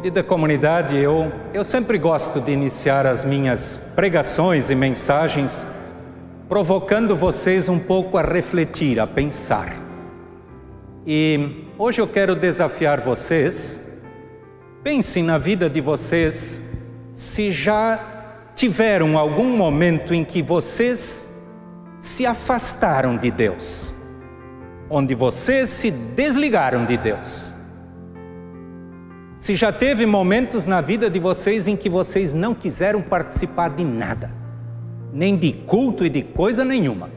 [0.00, 5.66] Querida comunidade, eu, eu sempre gosto de iniciar as minhas pregações e mensagens
[6.48, 9.76] provocando vocês um pouco a refletir, a pensar.
[11.06, 14.00] E hoje eu quero desafiar vocês.
[14.82, 16.78] Pensem na vida de vocês
[17.12, 18.00] se já
[18.56, 21.30] tiveram algum momento em que vocês
[22.00, 23.92] se afastaram de Deus,
[24.88, 27.59] onde vocês se desligaram de Deus.
[29.40, 33.82] Se já teve momentos na vida de vocês em que vocês não quiseram participar de
[33.82, 34.30] nada,
[35.14, 37.08] nem de culto e de coisa nenhuma.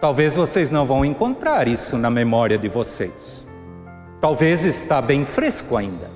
[0.00, 3.46] Talvez vocês não vão encontrar isso na memória de vocês.
[4.18, 6.10] Talvez está bem fresco ainda.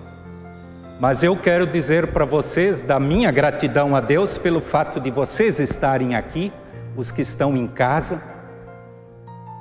[0.98, 5.60] Mas eu quero dizer para vocês da minha gratidão a Deus pelo fato de vocês
[5.60, 6.50] estarem aqui,
[6.97, 8.22] os que estão em casa,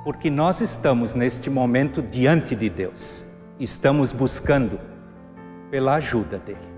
[0.04, 3.27] porque nós estamos neste momento diante de Deus
[3.58, 4.78] estamos buscando
[5.70, 6.68] pela ajuda dele.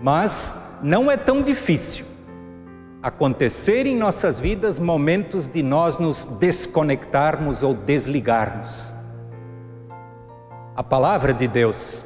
[0.00, 2.04] Mas não é tão difícil
[3.02, 8.90] acontecer em nossas vidas momentos de nós nos desconectarmos ou desligarmos.
[10.74, 12.04] A palavra de Deus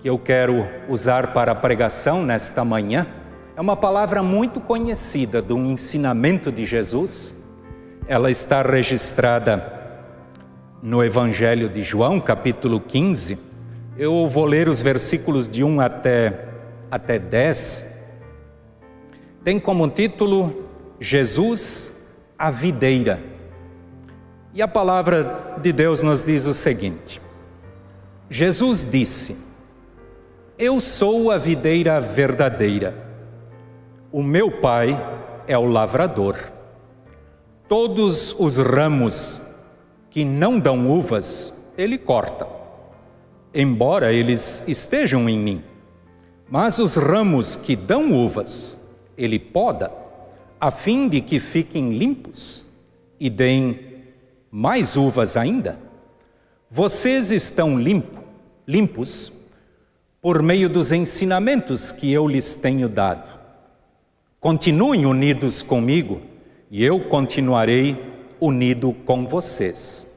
[0.00, 3.06] que eu quero usar para a pregação nesta manhã
[3.54, 7.36] é uma palavra muito conhecida de um ensinamento de Jesus.
[8.08, 9.81] Ela está registrada
[10.82, 13.38] no Evangelho de João, capítulo 15,
[13.96, 16.46] eu vou ler os versículos de 1 até,
[16.90, 18.00] até 10.
[19.44, 20.66] Tem como título
[20.98, 22.04] Jesus,
[22.36, 23.22] a videira.
[24.52, 27.22] E a palavra de Deus nos diz o seguinte:
[28.28, 29.36] Jesus disse:
[30.58, 32.92] Eu sou a videira verdadeira.
[34.10, 35.00] O meu pai
[35.46, 36.36] é o lavrador.
[37.68, 39.40] Todos os ramos
[40.12, 42.46] que não dão uvas, ele corta,
[43.54, 45.64] embora eles estejam em mim.
[46.50, 48.78] Mas os ramos que dão uvas,
[49.16, 49.90] ele poda,
[50.60, 52.66] a fim de que fiquem limpos
[53.18, 54.04] e deem
[54.50, 55.78] mais uvas ainda.
[56.68, 58.22] Vocês estão limpo,
[58.68, 59.32] limpos
[60.20, 63.40] por meio dos ensinamentos que eu lhes tenho dado.
[64.38, 66.20] Continuem unidos comigo
[66.70, 68.11] e eu continuarei
[68.42, 70.12] unido com vocês.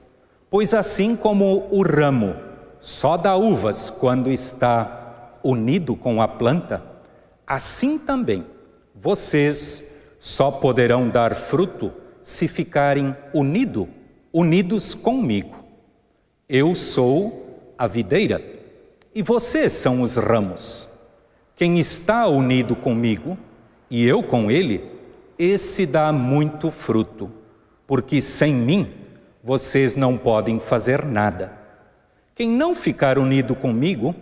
[0.49, 2.35] Pois assim como o ramo
[2.81, 6.83] só dá uvas quando está unido com a planta,
[7.45, 8.43] assim também
[8.95, 11.93] vocês só poderão dar fruto
[12.23, 13.87] se ficarem unido,
[14.33, 15.63] unidos comigo.
[16.49, 18.43] Eu sou a videira
[19.13, 20.87] e vocês são os ramos.
[21.55, 23.37] Quem está unido comigo
[23.87, 24.83] e eu com ele,
[25.37, 27.44] esse dá muito fruto
[27.87, 28.91] porque sem mim
[29.43, 31.51] vocês não podem fazer nada.
[32.33, 34.15] Quem não ficar unido comigo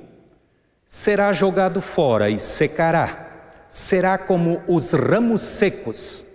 [0.88, 6.26] será jogado fora e secará, será como os ramos secos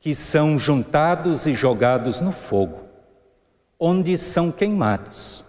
[0.00, 2.80] que são juntados e jogados no fogo,
[3.78, 5.44] onde são queimados.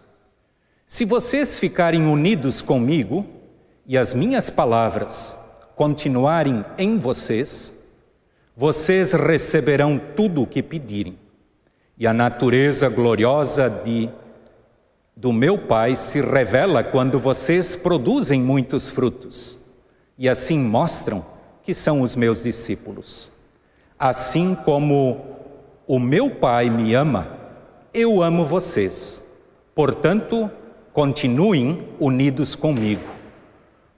[0.87, 3.25] Se vocês ficarem unidos comigo
[3.85, 5.37] e as minhas palavras
[5.75, 7.74] continuarem em vocês,
[8.57, 11.19] vocês receberão tudo o que pedirem,
[11.97, 14.09] e a natureza gloriosa de,
[15.15, 19.59] do meu Pai se revela quando vocês produzem muitos frutos,
[20.17, 21.25] e assim mostram
[21.63, 23.29] que são os meus discípulos.
[23.99, 25.25] Assim como
[25.85, 27.27] o meu Pai me ama,
[27.93, 29.21] eu amo vocês.
[29.73, 30.49] Portanto,
[30.93, 33.09] continuem unidos comigo,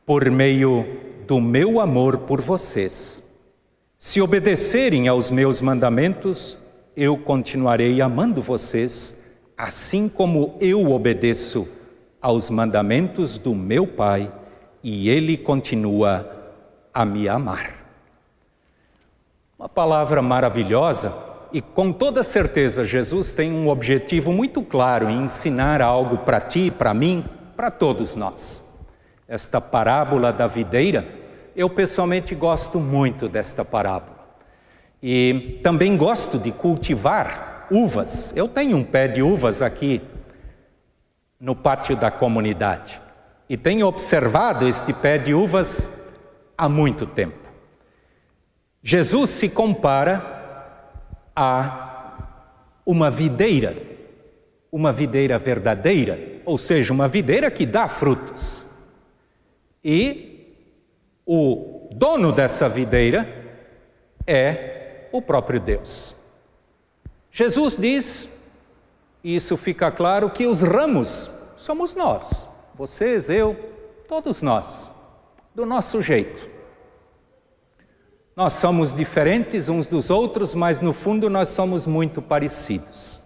[0.03, 0.85] por meio
[1.28, 3.26] do meu amor por vocês.
[4.00, 6.56] Se obedecerem aos meus mandamentos,
[6.96, 9.24] eu continuarei amando vocês,
[9.58, 11.68] assim como eu obedeço
[12.21, 14.31] aos mandamentos do meu Pai
[14.83, 16.30] e Ele continua
[16.94, 17.74] a me amar.
[19.57, 21.12] Uma palavra maravilhosa
[21.51, 26.69] e com toda certeza Jesus tem um objetivo muito claro em ensinar algo para ti,
[26.69, 27.25] para mim,
[27.56, 28.63] para todos nós.
[29.27, 31.17] Esta parábola da videira
[31.57, 34.15] eu pessoalmente gosto muito desta parábola.
[35.01, 38.31] E também gosto de cultivar uvas.
[38.36, 40.00] Eu tenho um pé de uvas aqui
[41.39, 43.01] no pátio da comunidade.
[43.50, 46.00] E tenho observado este pé de uvas
[46.56, 47.50] há muito tempo.
[48.83, 50.36] Jesus se compara
[51.36, 52.44] a
[52.86, 53.75] uma videira,
[54.71, 58.68] uma videira verdadeira, ou seja, uma videira que dá frutos.
[59.83, 60.37] E
[61.27, 63.27] o dono dessa videira
[64.25, 66.15] é o próprio Deus.
[67.29, 68.29] Jesus diz,
[69.21, 73.56] e isso fica claro, que os ramos somos nós, vocês, eu,
[74.07, 74.89] todos nós,
[75.53, 76.50] do nosso jeito.
[78.33, 83.19] Nós somos diferentes uns dos outros, mas no fundo nós somos muito parecidos.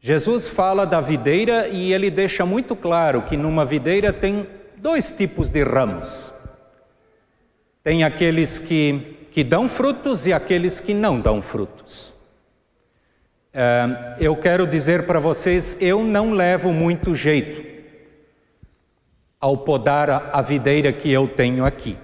[0.00, 4.46] Jesus fala da videira e ele deixa muito claro que numa videira tem
[4.76, 6.32] dois tipos de ramos.
[7.90, 12.14] Tem aqueles que, que dão frutos e aqueles que não dão frutos.
[13.52, 17.60] É, eu quero dizer para vocês, eu não levo muito jeito
[19.40, 21.98] ao podar a videira que eu tenho aqui,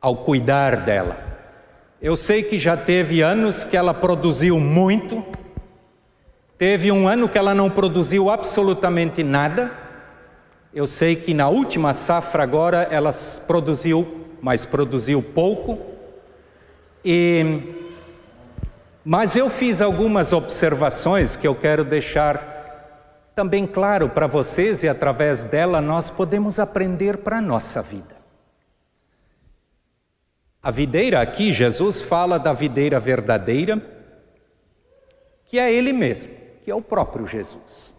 [0.00, 1.22] ao cuidar dela.
[2.00, 5.22] Eu sei que já teve anos que ela produziu muito,
[6.56, 9.70] teve um ano que ela não produziu absolutamente nada.
[10.72, 13.10] Eu sei que na última safra agora ela
[13.46, 15.78] produziu, mas produziu pouco.
[17.04, 17.80] E
[19.04, 25.42] mas eu fiz algumas observações que eu quero deixar também claro para vocês e através
[25.42, 28.14] dela nós podemos aprender para a nossa vida.
[30.62, 33.82] A videira aqui, Jesus fala da videira verdadeira,
[35.46, 36.32] que é Ele mesmo,
[36.64, 37.91] que é o próprio Jesus.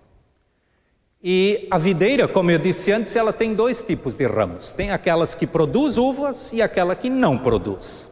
[1.24, 5.34] E a videira, como eu disse antes, ela tem dois tipos de ramos: tem aquelas
[5.34, 8.12] que produz uvas e aquela que não produz.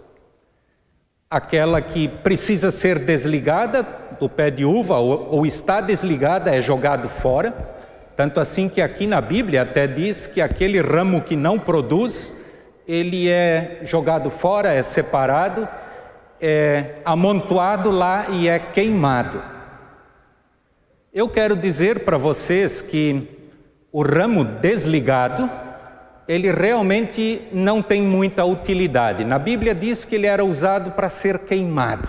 [1.29, 3.85] Aquela que precisa ser desligada
[4.19, 7.53] do pé de uva ou, ou está desligada é jogado fora.
[8.15, 12.39] Tanto assim que aqui na Bíblia até diz que aquele ramo que não produz
[12.87, 15.67] ele é jogado fora, é separado,
[16.39, 19.41] é amontoado lá e é queimado.
[21.13, 23.27] Eu quero dizer para vocês que
[23.91, 25.51] o ramo desligado,
[26.25, 29.25] ele realmente não tem muita utilidade.
[29.25, 32.07] Na Bíblia diz que ele era usado para ser queimado.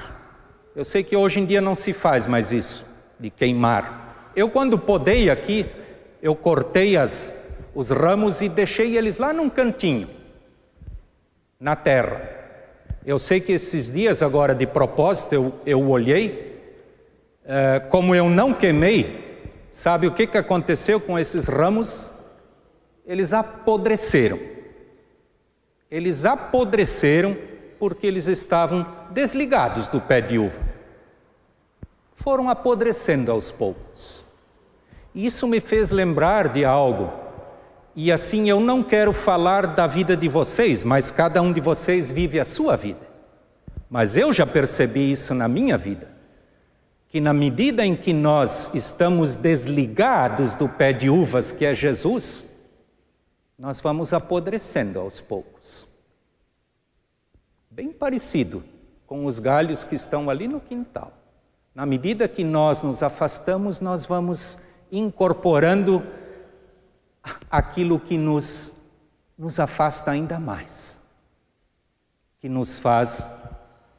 [0.76, 2.86] Eu sei que hoje em dia não se faz mais isso,
[3.18, 4.30] de queimar.
[4.36, 5.66] Eu, quando podei aqui,
[6.22, 7.34] eu cortei as,
[7.74, 10.08] os ramos e deixei eles lá num cantinho
[11.58, 12.22] na terra.
[13.04, 16.51] Eu sei que esses dias, agora de propósito, eu, eu olhei,
[17.90, 19.40] como eu não queimei,
[19.70, 22.10] sabe o que, que aconteceu com esses ramos?
[23.06, 24.38] Eles apodreceram.
[25.90, 27.36] Eles apodreceram
[27.78, 30.60] porque eles estavam desligados do pé de uva.
[32.14, 34.24] Foram apodrecendo aos poucos.
[35.14, 37.22] Isso me fez lembrar de algo
[37.94, 42.10] e assim eu não quero falar da vida de vocês, mas cada um de vocês
[42.10, 43.06] vive a sua vida.
[43.90, 46.08] Mas eu já percebi isso na minha vida.
[47.12, 52.42] Que na medida em que nós estamos desligados do pé de uvas que é Jesus,
[53.58, 55.86] nós vamos apodrecendo aos poucos.
[57.70, 58.64] Bem parecido
[59.06, 61.12] com os galhos que estão ali no quintal.
[61.74, 64.56] Na medida que nós nos afastamos, nós vamos
[64.90, 66.02] incorporando
[67.50, 68.72] aquilo que nos,
[69.36, 70.98] nos afasta ainda mais,
[72.40, 73.28] que nos faz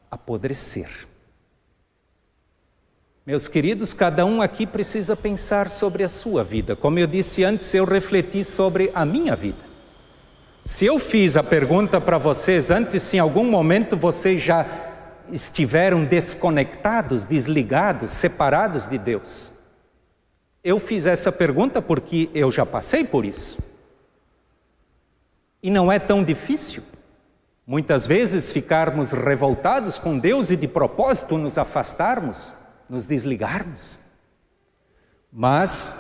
[0.10, 1.13] apodrecer.
[3.26, 6.76] Meus queridos, cada um aqui precisa pensar sobre a sua vida.
[6.76, 9.64] Como eu disse antes, eu refleti sobre a minha vida.
[10.66, 14.66] Se eu fiz a pergunta para vocês antes, se em algum momento vocês já
[15.32, 19.54] estiveram desconectados, desligados, separados de Deus,
[20.62, 23.58] eu fiz essa pergunta porque eu já passei por isso.
[25.62, 26.84] E não é tão difícil.
[27.66, 32.54] Muitas vezes ficarmos revoltados com Deus e de propósito nos afastarmos,
[32.94, 33.98] nos desligarmos.
[35.32, 35.98] Mas,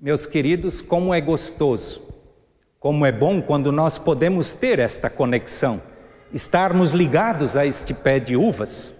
[0.00, 2.02] meus queridos, como é gostoso,
[2.80, 5.82] como é bom quando nós podemos ter esta conexão,
[6.32, 8.94] estarmos ligados a este pé de uvas.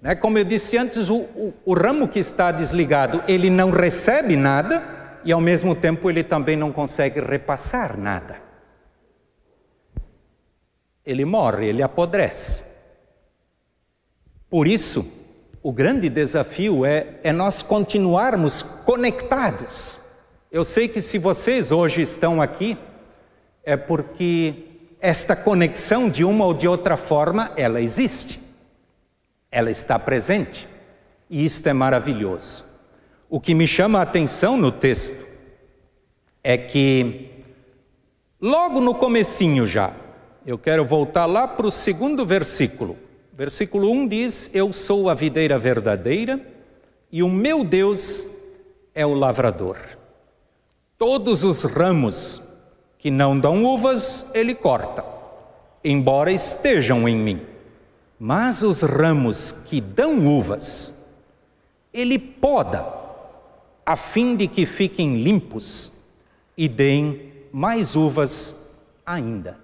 [0.00, 0.14] Né?
[0.14, 4.82] Como eu disse antes, o, o, o ramo que está desligado, ele não recebe nada
[5.22, 8.36] e ao mesmo tempo ele também não consegue repassar nada.
[11.04, 12.64] Ele morre, ele apodrece.
[14.48, 15.23] Por isso,
[15.64, 19.98] o grande desafio é, é nós continuarmos conectados.
[20.52, 22.78] Eu sei que se vocês hoje estão aqui,
[23.64, 24.54] é porque
[25.00, 28.44] esta conexão, de uma ou de outra forma, ela existe
[29.54, 30.68] ela está presente.
[31.30, 32.64] E isto é maravilhoso.
[33.30, 35.24] O que me chama a atenção no texto
[36.42, 37.30] é que
[38.40, 39.94] logo no comecinho já,
[40.44, 42.98] eu quero voltar lá para o segundo versículo.
[43.36, 46.40] Versículo 1 diz: Eu sou a videira verdadeira
[47.10, 48.28] e o meu Deus
[48.94, 49.76] é o lavrador.
[50.96, 52.40] Todos os ramos
[52.96, 55.04] que não dão uvas, ele corta,
[55.82, 57.42] embora estejam em mim.
[58.20, 61.04] Mas os ramos que dão uvas,
[61.92, 62.86] ele poda
[63.84, 65.98] a fim de que fiquem limpos
[66.56, 68.64] e deem mais uvas
[69.04, 69.58] ainda.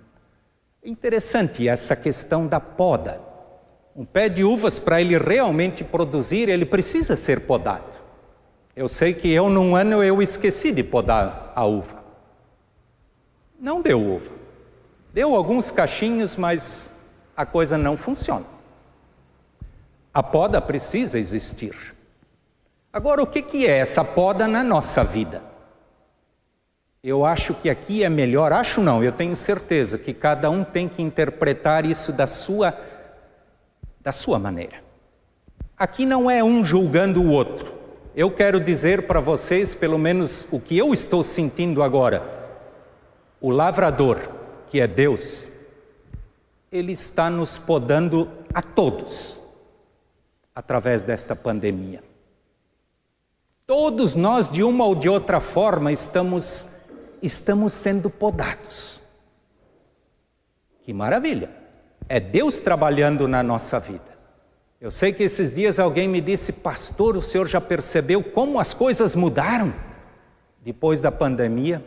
[0.85, 3.30] Interessante essa questão da poda.
[4.01, 7.85] Um pé de uvas, para ele realmente produzir, ele precisa ser podado.
[8.75, 12.03] Eu sei que eu, num ano, eu esqueci de podar a uva.
[13.61, 14.31] Não deu uva.
[15.13, 16.91] Deu alguns cachinhos, mas
[17.37, 18.47] a coisa não funciona.
[20.15, 21.95] A poda precisa existir.
[22.91, 25.43] Agora, o que é essa poda na nossa vida?
[27.05, 30.89] Eu acho que aqui é melhor, acho não, eu tenho certeza que cada um tem
[30.89, 32.75] que interpretar isso da sua
[34.01, 34.83] da sua maneira.
[35.77, 37.75] Aqui não é um julgando o outro.
[38.15, 42.23] Eu quero dizer para vocês, pelo menos o que eu estou sentindo agora.
[43.41, 44.19] O lavrador,
[44.69, 45.49] que é Deus,
[46.71, 49.39] ele está nos podando a todos
[50.55, 52.03] através desta pandemia.
[53.67, 56.69] Todos nós, de uma ou de outra forma, estamos,
[57.23, 59.01] estamos sendo podados.
[60.83, 61.60] Que maravilha!
[62.11, 64.19] É Deus trabalhando na nossa vida.
[64.81, 68.75] Eu sei que esses dias alguém me disse, pastor, o senhor já percebeu como as
[68.75, 69.73] coisas mudaram
[70.61, 71.85] depois da pandemia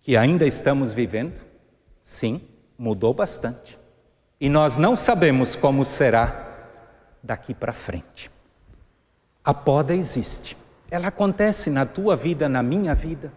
[0.00, 1.40] que ainda estamos vivendo?
[2.02, 2.40] Sim,
[2.76, 3.78] mudou bastante.
[4.40, 6.48] E nós não sabemos como será
[7.22, 8.32] daqui para frente.
[9.44, 10.56] A poda existe.
[10.90, 13.32] Ela acontece na tua vida, na minha vida.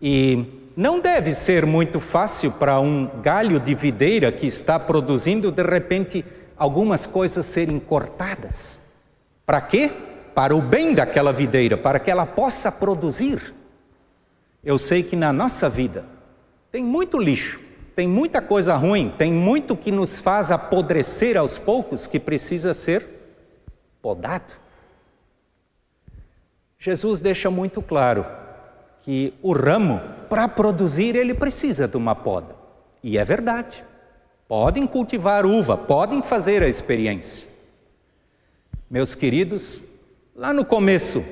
[0.00, 5.62] E não deve ser muito fácil para um galho de videira que está produzindo, de
[5.62, 6.24] repente,
[6.56, 8.80] algumas coisas serem cortadas.
[9.44, 9.90] Para quê?
[10.34, 13.54] Para o bem daquela videira, para que ela possa produzir.
[14.64, 16.04] Eu sei que na nossa vida
[16.72, 17.60] tem muito lixo,
[17.94, 23.04] tem muita coisa ruim, tem muito que nos faz apodrecer aos poucos que precisa ser
[24.00, 24.52] podado.
[26.78, 28.39] Jesus deixa muito claro
[29.02, 32.54] que o ramo, para produzir, ele precisa de uma poda.
[33.02, 33.84] E é verdade.
[34.46, 37.48] Podem cultivar uva, podem fazer a experiência.
[38.90, 39.84] Meus queridos,
[40.34, 41.24] lá no começo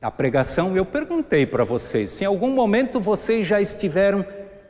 [0.00, 4.24] da pregação eu perguntei para vocês se em algum momento vocês já estiveram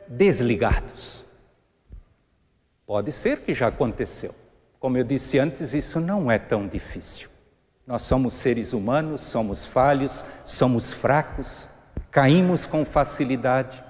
[0.07, 1.23] desligados.
[2.85, 4.33] Pode ser que já aconteceu.
[4.79, 7.28] Como eu disse antes, isso não é tão difícil.
[7.89, 11.67] Nós somos seres humanos, somos falhos, somos fracos,
[12.11, 13.83] caímos com facilidade.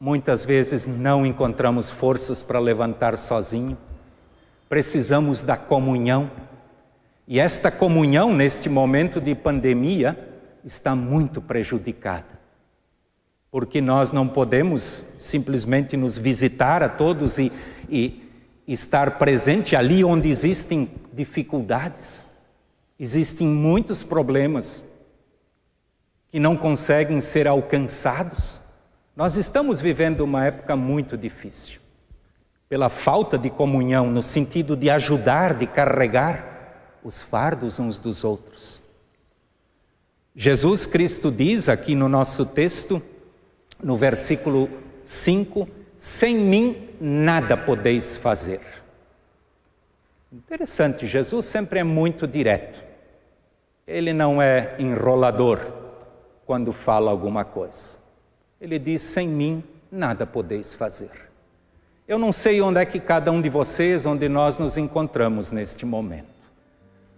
[0.00, 3.78] Muitas vezes não encontramos forças para levantar sozinho.
[4.68, 6.32] Precisamos da comunhão.
[7.28, 10.18] E esta comunhão, neste momento de pandemia,
[10.64, 12.40] está muito prejudicada.
[13.52, 17.52] Porque nós não podemos simplesmente nos visitar a todos e,
[17.88, 18.20] e
[18.66, 22.28] estar presente ali onde existem dificuldades.
[23.02, 24.84] Existem muitos problemas
[26.30, 28.60] que não conseguem ser alcançados.
[29.16, 31.80] Nós estamos vivendo uma época muito difícil,
[32.68, 38.82] pela falta de comunhão, no sentido de ajudar, de carregar os fardos uns dos outros.
[40.36, 43.02] Jesus Cristo diz aqui no nosso texto,
[43.82, 44.68] no versículo
[45.06, 45.66] 5:
[45.96, 48.60] Sem mim nada podeis fazer.
[50.30, 52.89] Interessante, Jesus sempre é muito direto.
[53.90, 55.58] Ele não é enrolador
[56.46, 57.98] quando fala alguma coisa.
[58.60, 61.10] Ele diz: sem mim nada podeis fazer.
[62.06, 65.84] Eu não sei onde é que cada um de vocês, onde nós nos encontramos neste
[65.84, 66.28] momento,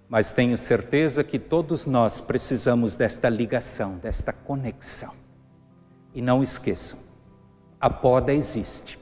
[0.08, 5.12] mas tenho certeza que todos nós precisamos desta ligação, desta conexão.
[6.14, 6.98] E não esqueçam,
[7.78, 8.98] a poda existe.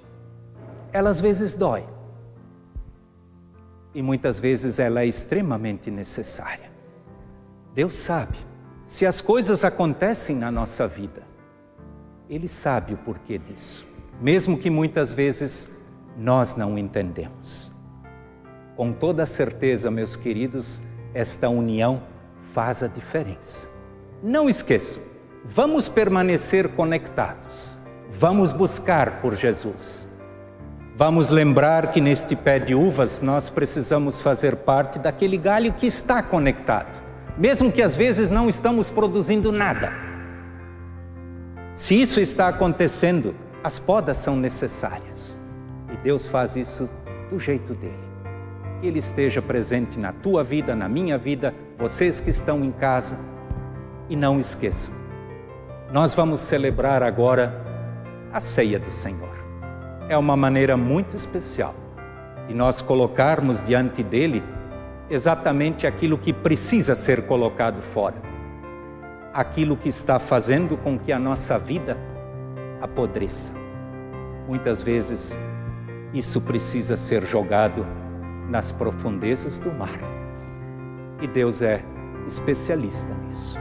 [0.92, 1.84] Ela às vezes dói.
[3.94, 6.69] E muitas vezes ela é extremamente necessária.
[7.74, 8.36] Deus sabe.
[8.84, 11.22] Se as coisas acontecem na nossa vida,
[12.28, 13.86] Ele sabe o porquê disso,
[14.20, 15.78] mesmo que muitas vezes
[16.18, 17.70] nós não entendemos.
[18.76, 20.82] Com toda certeza, meus queridos,
[21.14, 22.02] esta união
[22.52, 23.68] faz a diferença.
[24.20, 25.02] Não esqueçam,
[25.44, 27.78] vamos permanecer conectados,
[28.12, 30.08] vamos buscar por Jesus.
[30.96, 36.20] Vamos lembrar que neste pé de uvas nós precisamos fazer parte daquele galho que está
[36.22, 37.09] conectado
[37.40, 39.90] mesmo que às vezes não estamos produzindo nada.
[41.74, 45.38] Se isso está acontecendo, as podas são necessárias.
[45.90, 46.86] E Deus faz isso
[47.30, 47.98] do jeito dele.
[48.78, 53.18] Que Ele esteja presente na tua vida, na minha vida, vocês que estão em casa.
[54.10, 54.92] E não esqueçam,
[55.90, 57.64] nós vamos celebrar agora
[58.32, 59.30] a ceia do Senhor.
[60.10, 61.74] É uma maneira muito especial
[62.46, 64.42] de nós colocarmos diante dele
[65.10, 68.16] exatamente aquilo que precisa ser colocado fora,
[69.34, 71.98] aquilo que está fazendo com que a nossa vida
[72.80, 73.52] apodreça.
[74.46, 75.38] Muitas vezes
[76.14, 77.84] isso precisa ser jogado
[78.48, 79.98] nas profundezas do mar.
[81.20, 81.84] E Deus é
[82.26, 83.58] especialista nisso.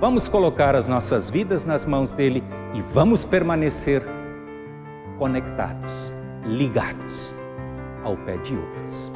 [0.00, 2.42] Vamos colocar as nossas vidas nas mãos dele
[2.74, 4.02] e vamos permanecer
[5.18, 6.12] conectados,
[6.44, 7.34] ligados
[8.02, 9.12] ao pé de uvas.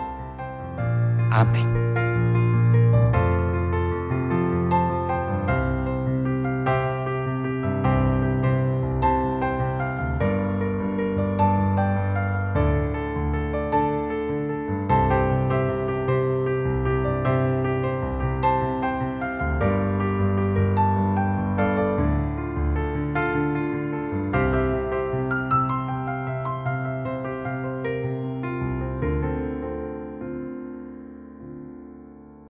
[1.37, 1.86] Amém.